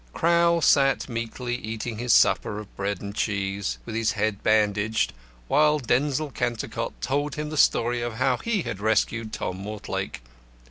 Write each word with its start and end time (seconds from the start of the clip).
Crowl 0.13 0.61
sat 0.61 1.07
meekly 1.07 1.53
eating 1.55 1.99
his 1.99 2.11
supper 2.11 2.57
of 2.57 2.75
bread 2.75 3.01
and 3.01 3.13
cheese, 3.13 3.77
with 3.85 3.93
his 3.93 4.13
head 4.13 4.41
bandaged, 4.41 5.13
while 5.47 5.77
Denzil 5.77 6.31
Cantercot 6.31 6.99
told 7.01 7.35
him 7.35 7.51
the 7.51 7.55
story 7.55 8.01
of 8.01 8.13
how 8.15 8.37
he 8.37 8.63
had 8.63 8.79
rescued 8.79 9.31
Tom 9.31 9.57
Mortlake. 9.57 10.23